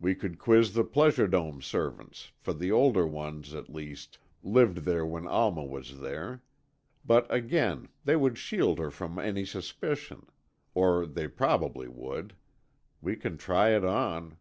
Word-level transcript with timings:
We 0.00 0.14
could 0.14 0.38
quiz 0.38 0.72
the 0.72 0.84
Pleasure 0.84 1.28
Dome 1.28 1.60
servants, 1.60 2.32
for 2.38 2.54
the 2.54 2.72
older 2.72 3.06
ones, 3.06 3.52
at 3.52 3.68
least, 3.68 4.16
lived 4.42 4.86
there 4.86 5.04
when 5.04 5.26
Alma 5.28 5.62
was 5.62 6.00
there. 6.00 6.42
But 7.04 7.26
again, 7.30 7.90
they 8.02 8.16
would 8.16 8.38
shield 8.38 8.78
her 8.78 8.90
from 8.90 9.18
any 9.18 9.44
suspicion. 9.44 10.24
Or 10.72 11.04
they 11.04 11.28
probably 11.28 11.88
would. 11.88 12.36
We 13.02 13.16
can 13.16 13.36
try 13.36 13.76
it 13.76 13.84
on." 13.84 14.38